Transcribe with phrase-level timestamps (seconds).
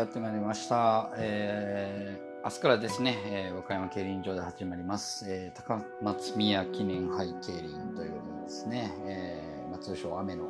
[0.00, 1.12] やってまいりました。
[1.18, 10.44] えー、明日からですね、えー、和歌山競輪場で始まります、えー、高松宮記念杯競輪ということですね、えーまあ、通称雨の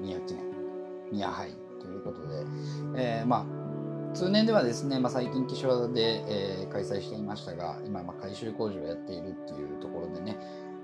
[0.00, 0.44] 宮記念、
[1.12, 2.46] 宮杯ということで、
[2.96, 6.24] えー、まあ、通年ではですね、まあ、最近岸和田で、
[6.62, 10.38] えー、開催していましたが、今、まあ、改修工事をやっているっていうところでね、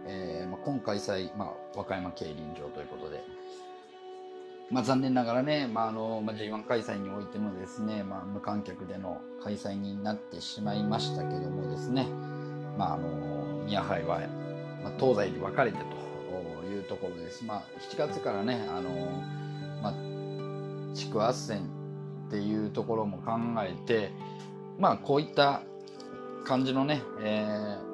[0.06, 3.24] えーまあ、今開催、まあ、和歌山競輪場ということで、
[4.70, 12.06] まあ、残念ながらね、まああのまあ、G1 開催においてもですね、まあ、無観客での開催になってしまいましたけどもですね、
[12.76, 14.18] まあ、あの宮杯は、
[14.82, 17.44] まあ、東西に分かれてというところです。
[17.44, 17.62] まあ、
[17.92, 18.90] 7月からね、あの
[19.82, 21.60] まあ、地区斡旋
[22.26, 24.10] っていうところも考えて、
[24.78, 25.62] まあ、こういった
[26.44, 27.86] 感じのね、えー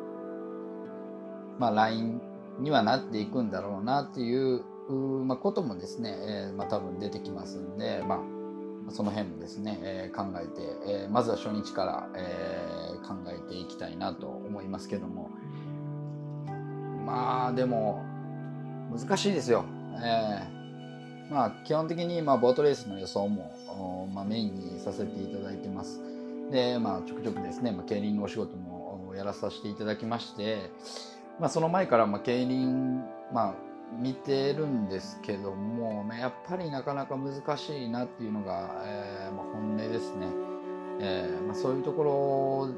[1.59, 2.21] まあ、ライン
[2.61, 15.31] にはなっていくんだろうなっていうまあ、こともですね、えーまあ、多分出てきますんで、まあ、その辺もですね、えー、考えて、えー、まずは初日から、えー、考えていきたいなと思いますけども。
[17.05, 18.03] まあでも
[18.97, 19.65] 難しいですよ、
[20.03, 26.01] えー、まあ基本的に、まあ、ボートレースの予想も、まあ、メインにさせていただいてます。
[26.51, 30.71] でまあちょくちょくですね、まあ、競輪のお仕事もやらさせていただきまして、
[31.41, 33.03] まあ、その前から、まあ、競輪
[33.33, 33.55] まあ
[34.01, 40.27] 見てるんですけども、やっぱりなかなか難しいなっていうのが、えーまあ、本音ですね、
[41.01, 42.69] えーまあ、そういうとこ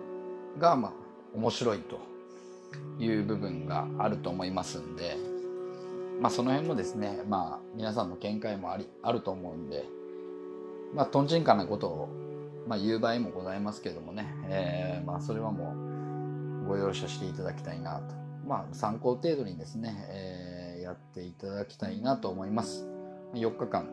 [0.56, 0.92] ろが、まあ、
[1.34, 1.98] 面白いと
[2.98, 5.16] いう部分があると思いますんで、
[6.20, 9.84] まあ、その辺もですね、まあ、皆さんの見解もありあると思うんで、
[10.94, 12.08] まあ、とんちんかなことを、
[12.66, 15.74] まあ、言う場合もございますけどもね、えーまあ、それはも
[16.64, 18.14] うご容赦していただきたいなと。
[18.46, 20.53] まあ、参考程度にですね、えー
[20.84, 22.86] やっていただきたいなと思います。
[23.32, 23.88] 4日間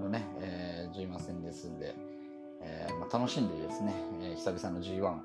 [0.00, 1.94] のね、えー、G1 戦ですんで、
[2.60, 5.20] えーまあ、楽しんでですね、えー、久々の G1、ま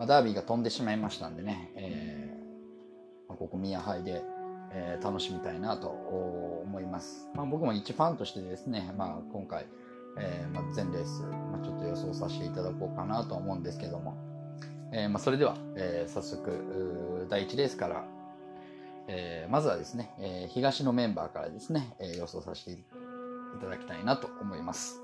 [0.00, 2.30] あ、ダービーが飛んでしまいましたんでね、え
[3.28, 4.22] まあ、ここ宮杯で、
[4.72, 7.28] え、楽しみたいなと思います。
[7.34, 9.66] ま、僕も一ファンとしてですね、まあ、今回、
[10.18, 14.16] えま、全レース、ま、ちょっと予想させていただこうかなと思うんですけども、
[14.92, 18.04] えま、それでは、え、早速第1レースから
[19.08, 22.78] えー、まずはですね、えー、東のメンバーからですね、えー、予想させてい
[23.60, 25.00] ただきたいなと思います。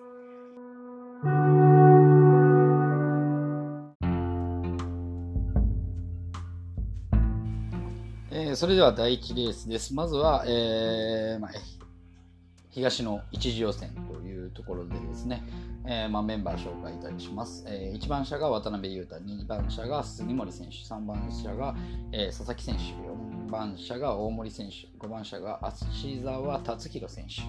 [8.35, 9.95] えー、それでは第1レースです。
[9.95, 11.51] まずは、えーまあ、
[12.73, 15.45] 東の一次予選というところでですね、
[15.87, 21.75] えーまあ、メンバー紹介いたします、えー、1番車が渡辺裕太2番車が杉森選手3番車が、
[22.13, 23.12] えー、佐々木選手
[23.53, 27.43] 番車が大森選手5番車が芦沢達弘選手。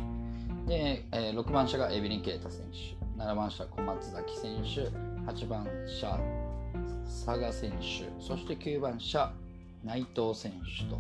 [0.68, 3.24] で、えー、6番車がエビリン・ケイタ選手。
[3.24, 4.90] 7番車小松崎選手。
[5.32, 6.20] 8番車
[7.06, 8.22] 佐賀選手。
[8.22, 9.34] そして9番車
[9.86, 11.00] 内藤選手と、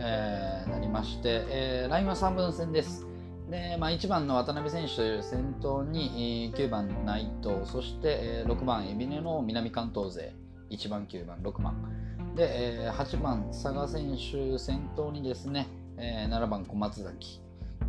[0.00, 3.06] えー、なりまして、えー、ラインは3分戦です。
[3.48, 7.70] で、まあ、1番の渡辺選手という先頭に9番内藤。
[7.70, 10.34] そして6番海老根の南関東勢。
[10.70, 12.03] 1番9番6番。
[12.34, 17.40] で8番佐賀選手先頭にですね7番小松崎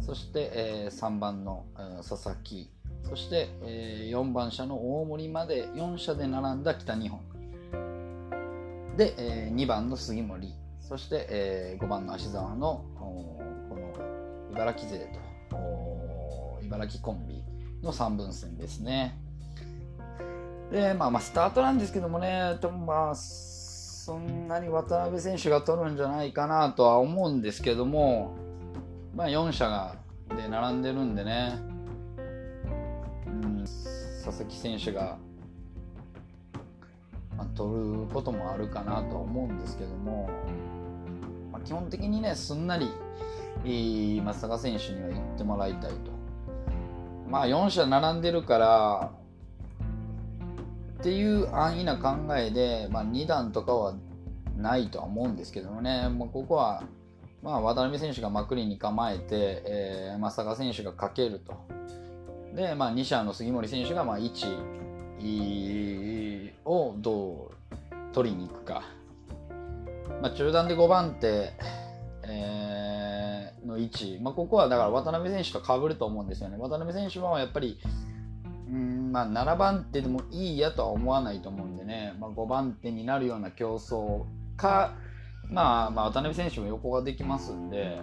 [0.02, 1.66] そして3番の
[2.08, 2.70] 佐々木
[3.10, 3.50] そして
[4.12, 7.20] 4番車の大森まで4車で並んだ北日本
[8.98, 15.20] で2番の杉森そして5番の芦沢のこの茨城勢と
[16.64, 17.44] 茨城コンビ
[17.82, 19.20] の3分戦ですね。
[20.72, 23.16] で、まあ、まあ、スタートなんですけどもね、まあ、
[24.06, 28.36] そんなに渡辺選手が取るんじゃないかなとは思うんですけども、
[29.16, 29.96] まあ、4社が
[30.38, 31.56] で並んでるんでね、
[33.26, 35.18] うん、佐々木選手が、
[37.36, 40.30] まあ、取ることもあるかなとは思うんですけども、
[41.52, 46.12] まあ、基本的にね、すんなり、松坂選手には行ってもらいたいと。
[47.28, 49.25] まあ4社並んでるから
[51.00, 53.96] っていう安易な考えで、まあ、2段とかは
[54.58, 56.84] ないとは思うんですけどもね、まあ、ここは、
[57.44, 61.54] まあ、渡辺選手がまくりに構えて、えーまあ、佐賀選手がかけると。
[62.56, 64.82] で、まあ、2社の杉森選手がまあ1
[66.66, 68.84] をどう取りに行くか。
[70.22, 71.54] まあ、中段で5番手、
[73.66, 76.58] の位置、まあ、ここはだから渡辺選手とかぶると思うんですよね。
[76.58, 77.80] 渡辺選手はやっぱり、
[78.76, 84.26] うんまあ、7番手でもいいやとは思わないと思うんでね、まあ、5番手になるような競争
[84.58, 84.98] か、
[85.50, 88.02] まあ、まあ渡辺選手も横ができますんで、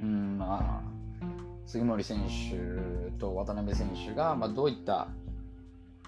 [0.00, 1.26] うんまあ、
[1.66, 2.18] 杉森選
[2.50, 5.08] 手と渡辺選手が、まあ、どういった、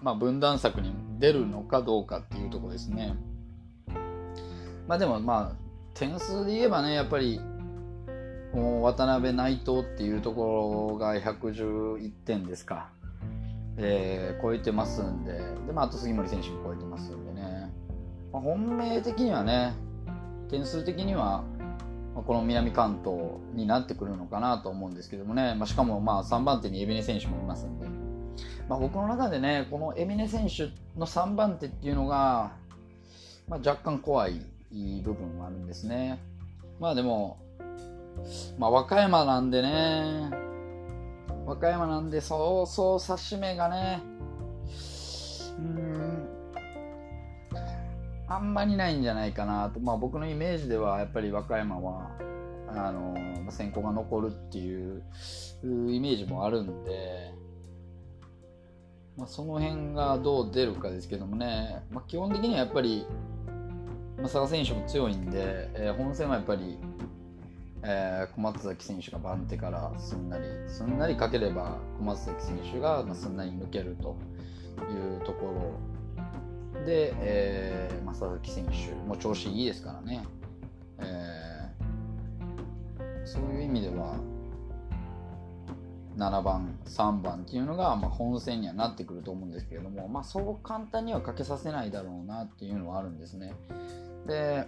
[0.01, 3.15] まあ、分断策に出るのかどうかっていうところですね。
[4.89, 5.57] まあでもまあ
[5.95, 7.41] 点数で言えばねやっぱり
[8.57, 12.89] もう渡辺内藤っていうところが111点ですか、
[13.77, 15.33] えー、超えてますんで。
[15.67, 17.71] で、まあ、あと杉森選手も超えてますんでね、
[18.33, 19.75] まあ、本命的にはね
[20.49, 21.45] 点数的には
[22.15, 23.19] この南関東
[23.55, 27.87] になってくるのかなと思うんですけどもね、まあ、しかもまあ3番手に海老根選手もいますんで、
[28.71, 32.53] まあ、僕の中でねこの海老根選手の3番手っていうのが、
[33.49, 34.41] まあ、若干怖い
[35.05, 36.19] 部分はあるんですね。
[36.81, 37.39] まあでも
[38.59, 40.31] まあ和歌山なんでね。
[41.47, 44.03] 和歌山なんでそうそう指し目がね。
[45.59, 46.29] うん。
[48.29, 52.11] あんまりないんじゃないかなと、まあ、僕のイメージではやっぱり和歌山は
[52.69, 53.15] あの
[53.51, 55.03] 選考が残るっていう
[55.63, 57.33] イメージもあるんで、
[59.17, 63.07] まあ、その辺がどう出るかですけどもね、まあ、基本的にはやっぱり、
[64.17, 66.79] まあ、佐賀選手も強いんで、えー、本戦はやっぱり、
[67.89, 74.17] えー、小松崎選手が番手からすんなりすんなりかければ小松崎選手が、まあ、すんなり抜けると
[74.91, 75.47] いうとこ
[76.75, 76.85] ろ。
[76.85, 80.25] で、えー、正崎選手も調子いいですからね、
[80.99, 84.17] えー、そういう意味では
[86.17, 93.55] 7番3番っていうのが、まあ、本戦にはなってくると思うんですけれども、まあ、そう簡単にはかけさせないだろうなっていうのはあるんですね。
[94.27, 94.67] で、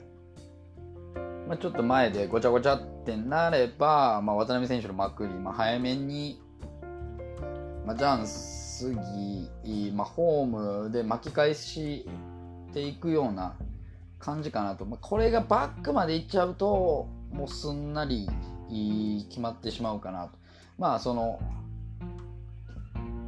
[1.48, 6.40] まあ、ちょっと前でごちゃごちゃってなれば、まあ、渡辺選手のまくり、まあ、早めに、
[7.86, 12.06] まあ、ジャンス次、まあ、ホームで巻き返し
[12.72, 13.56] ていくような
[14.18, 18.28] 感じかなと、まあ、これがバックまでいっちゃうともうすんなり
[19.28, 20.30] 決まってしまうかなと。
[20.78, 21.40] まあその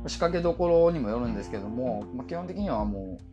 [0.07, 3.25] 仕掛けどころにもよるんですけども、まあ、基本的にはもう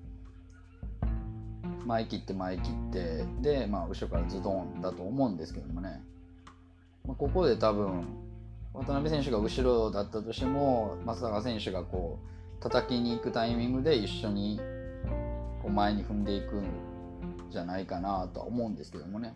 [1.88, 6.02] 前切って前切ってで、まあ、後ろからズドンだと思うんですけどもね、
[7.06, 8.06] まあ、ここで多分
[8.74, 12.20] 渡辺選手が後ろだったとしても松坂選手がこ
[12.60, 14.60] う叩きに行くタイミングで一緒に
[15.62, 16.66] こう前に踏んでいくん
[17.50, 19.36] じゃないかなとは思うんですけどもね。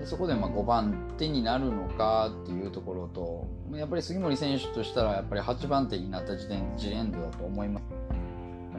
[0.00, 3.46] でそこでま5番手になるのかっていうところと
[3.76, 7.99] やっぱり杉森選手としたらやっぱり8番手になった時点ジエンドだと思います。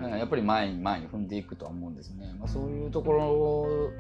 [0.10, 3.92] やっぱり前に前に踏んでいくとは思うんですね、まあ、そういうところを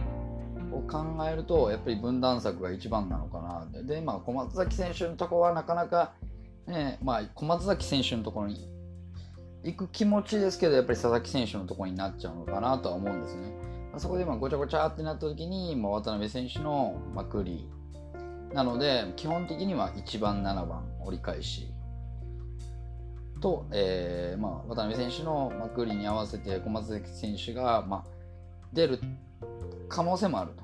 [0.88, 3.84] 考えるとやっぱり分断策が一番なのかな。
[3.84, 6.14] で、まあ、小松崎選手のところはなかなか、
[6.68, 8.70] ねまあ、小松崎選手のところに
[9.64, 13.52] 行く気持ちですけどやっぱり佐々木選手のところになっちゃうのかなとは思うんですね。
[13.98, 17.70] そこでまあごちゃごちゃってなった時に、まあ、渡辺選手のまくり
[18.54, 21.72] なので基本的には1番7番折り返し
[23.42, 28.04] と、えーまあ、渡辺選手のまくりに合わせて小松崎選手が、まあ、
[28.72, 29.00] 出る
[29.90, 30.64] 可能性もあると。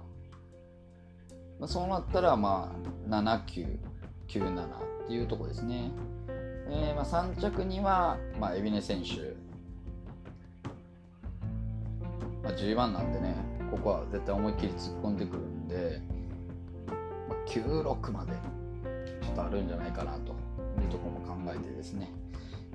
[1.59, 2.71] まあ、そうなったら、ま
[3.09, 3.77] あ、7、9、
[4.27, 5.91] 9、7っていうところですね。
[6.69, 9.35] えー、まあ、3着には、まあ、海老根選手。
[12.43, 13.35] まあ、G1 なんでね、
[13.71, 16.01] ここは絶対思いっきり突っ込んでくるんで、
[17.27, 18.33] まあ、96まで
[19.21, 20.33] ちょっとあるんじゃないかなと
[20.81, 22.11] いうところも考えてですね。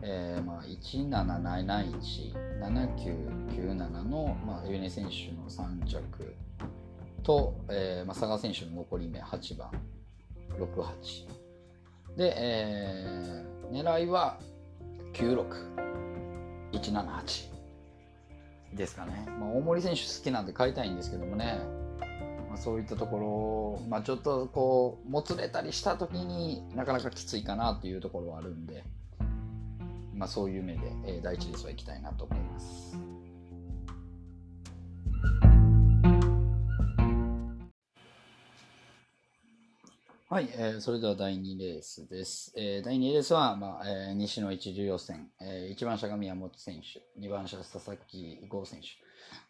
[0.02, 6.02] えー、まあ、1771、7997の、まあ、ユネ選手の3着
[7.22, 9.70] と、えーまあ、佐賀選手の残り目8番、
[10.58, 12.16] 68。
[12.16, 14.38] で、えー、狙いは
[15.12, 15.46] 96、
[16.72, 17.52] 178
[18.74, 19.24] ですかね。
[19.38, 21.60] まあ、大森選手好きなんで買いたいんですけどもね、
[22.48, 28.82] まあ、そういったところ、まあ、ちょっとこう、もつれたりした時になかなかきついかなというところはあるんで、
[30.22, 32.96] まあ、そういう目で、えー、第一レースは行きたいなと思います。
[40.28, 42.52] はい、えー、それでは第2レースです。
[42.56, 48.86] えー、第2レースは、まあえー、西の一重予選、えー、1番車が宮本選手、2番車佐々木剛選手、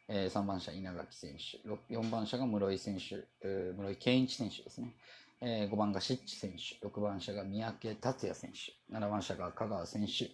[0.09, 4.95] えー、3番車稲垣選手、4番車が室井選手、えー、室井健一選手ですね。
[5.43, 10.31] えー、5番がシッチ選手、6番車が三宅達也選手、7番車が香川選手、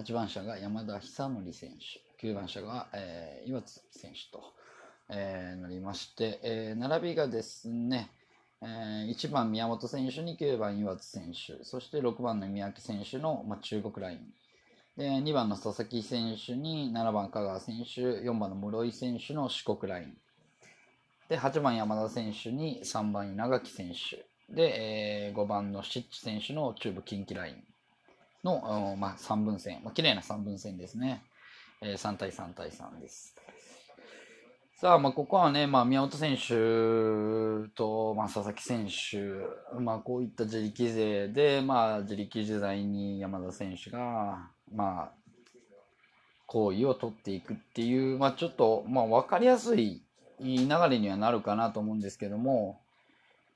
[0.00, 1.70] 8番車が山田久則選
[2.20, 4.42] 手、9番車が、えー、岩津選手と、
[5.08, 8.10] えー、なりまして、えー、並びがですね、
[8.60, 14.18] えー、1番宮本選手に9番岩津選手、そして6番の三宅選手の、まあ、中国ライン。
[14.96, 20.16] で、2番の佐々木選手に7番香川選手、4番の室井選手の四国ライン。
[21.28, 27.73] で、8番山田選手に3番稲垣選手、で、えー、5番のシッチ選手の中部近畿ライン
[28.44, 31.22] の、まあ、3分線、まあ、綺麗な3分線ですね。
[31.80, 33.34] えー、3対3対3です。
[34.76, 45.12] さあ、まあ、ここはね、まあ、宮本選手と、まあ、佐々木選手、まあ、こういった自力勢で、まあ、自力自在に山田選手が、まあ、
[46.46, 50.02] 行為を取っていくっていう、まあ、ちょっと、まあ、わかりやすい
[50.40, 52.80] 流れにはなるかなと思うんですけども、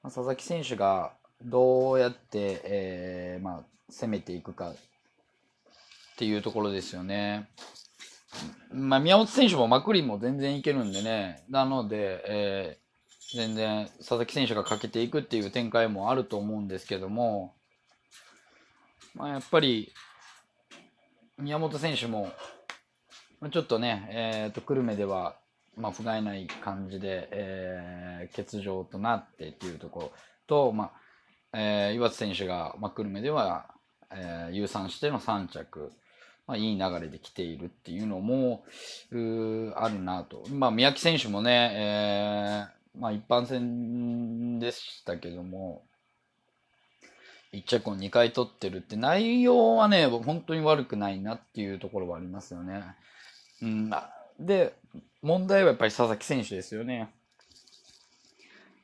[0.03, 4.77] まあ、佐々木選手がどうやって、えー、まあ、攻めていくかっ
[6.17, 7.49] ていうところですよね。
[8.73, 11.45] まあ、宮本選手もまくりも全然いけるんでね。
[11.49, 17.55] なので、えー、全然佐々木選手がかけていくっていう展開もあると思うんですけども、
[19.15, 19.93] まあ、やっぱり、
[21.39, 22.33] 宮本選手も、
[23.53, 25.37] ちょっとね、えっ、ー、と、久留米では、
[25.77, 30.13] まあ、不甲斐ない感じで、えー、欠場となってっていうところ
[30.47, 30.93] と、ま
[31.53, 33.75] あ、えー、岩津選手が、まあ、久留米では、
[34.11, 35.93] えー、優勝しての3着。
[36.47, 38.65] まあ、いい流れで来ているっていうのも、
[39.11, 40.45] うあるなと。
[40.51, 45.83] まあ、宮城選手もね、えー、まあ、一般戦でしたけども、
[47.53, 52.83] 1着を2回取ってるって内容はね、本当に悪くないなっていうところはありますよね。
[53.61, 53.91] うん、
[54.41, 54.75] で、
[55.21, 57.11] 問題はやっぱり佐々木選手ですよね。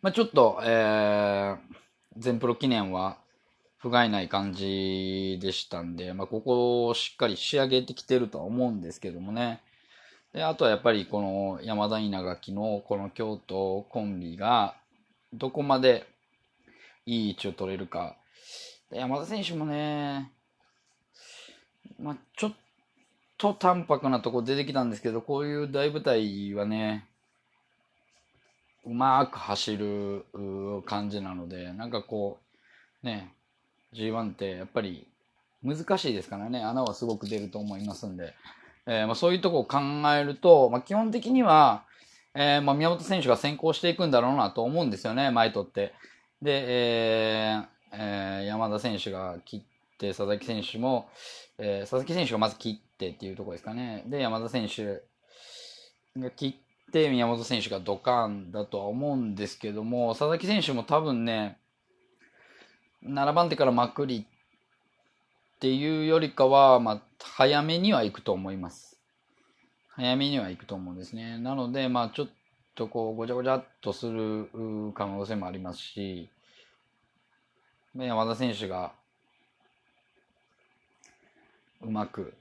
[0.02, 1.59] まあ、ちょっと、えー、
[2.19, 3.16] 全プロ記念は
[3.85, 9.61] 不甲斐ない感じでしたんで、まあ、ここをしっかり仕上げてきてるとは思うんですけどもね。
[10.33, 14.75] で、あとはやっぱりこの山田稲垣のこの京都コンビが
[15.35, 16.07] どこまで
[17.05, 18.17] いい位置を取れるか。
[18.91, 20.33] で山田選手もね、
[22.00, 22.53] まあ、ちょっ
[23.37, 27.07] と淡白なとこ出てきたんですけど、こういう大舞台はね、
[28.87, 30.25] うまく走る
[30.87, 32.38] 感じなので、なんかこ
[33.03, 33.31] う、ね、
[33.95, 35.07] G1 ってやっぱり
[35.63, 38.35] 難しいですからね、穴はすごく出ると思いますんで、
[38.87, 39.79] えー、まあ、そういうとこを考
[40.15, 41.85] えると、まあ、基本的には、
[42.35, 45.95] えー、まあ、宮本選手が先行していくんだろうなと思うんですよね、前とって。
[46.43, 49.61] で、えーえー、山田選手が切っ
[49.99, 51.09] て、佐々木選手も、
[51.59, 54.05] え、佐々木選手がまず切ってっていうとこですかね。
[54.07, 55.03] で、山田選手
[56.19, 56.59] が切
[56.89, 61.59] って、宮本選手がドカンだとは思うんですけども、佐々木選手も多分ね、
[63.06, 64.26] 7番手からまくり
[65.56, 68.99] っていうよりかは、まあ、早めには行くと思います。
[69.88, 71.38] 早めには行くと思うんですね。
[71.38, 72.28] なので、まあ、ちょっ
[72.75, 74.49] とこう、ごちゃごちゃっとする
[74.94, 76.28] 可能性もありますし、
[77.94, 78.92] 山田選手が、
[81.82, 82.34] うまく、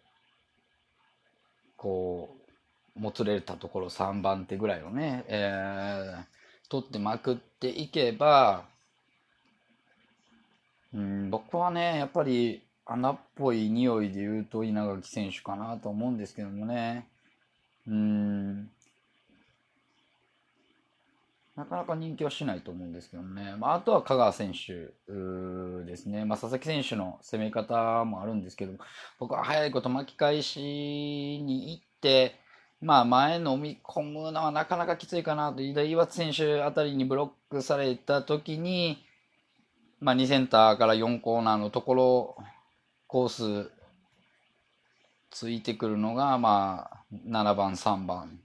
[1.77, 2.36] こ
[2.96, 8.65] う、もつれたところ3番手ぐらいをね、えー、取ってまくっていけば、
[10.94, 17.08] うん、僕はね、やっぱり穴っぽい匂いで言うと稲垣選手かなと思うんですけどもね。
[17.88, 18.70] うん。
[21.56, 23.56] なかなか人気はしないと思うんですけどね。
[23.58, 24.92] まあ、あとは香川選手
[25.86, 26.26] ですね。
[26.26, 28.74] まあ、佐々木選手の攻め方もあるんですけど、
[29.20, 32.36] 僕は早いこと巻き返しに行って、
[32.82, 35.62] まあ、前飲み込むのはなかなかきついかなと。
[35.62, 39.06] 飯田岩津選手あたりにブロックされた時に、
[40.04, 42.38] まあ、2センターから4コーナーのところ、
[43.08, 43.72] コース
[45.32, 48.38] ついてくるのが、まあ、7番、3番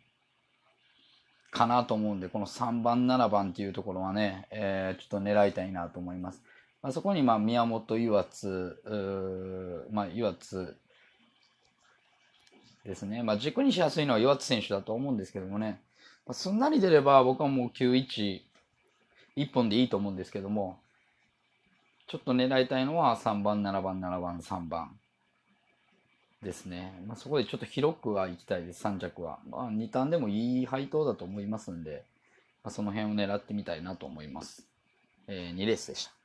[1.51, 6.41] かなと思うんで、この3番、7番っていうところはね、えー、ちょっと狙いたいなと思います。
[6.81, 10.77] まあ、そこに、まあ、宮本岩津、まあ、岩津
[12.85, 13.25] ですね。
[13.25, 15.83] まあ、軸にしやすいのは岩津選手だと思うんですけどもね、
[16.25, 18.43] まあ、すんなり出れば僕はもう9-1、
[19.37, 20.79] 1本でいいと思うんですけども、
[22.09, 24.99] ちょっと狙いたいのは3番、7番、7番、3番
[26.43, 27.03] ですね。
[27.07, 29.41] まあ、そこでちょっと広くは行きたいです、3着は。
[29.51, 32.05] まあ、2ターンでもいい配当だと思いますんで、
[32.65, 34.67] まあ、その辺を狙ってみたいなと思います。
[35.27, 36.18] えー、2レースでした。